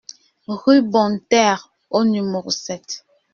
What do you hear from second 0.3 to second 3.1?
Rue Bonterre au numéro sept